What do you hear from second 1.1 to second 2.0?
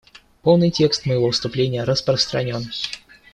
выступления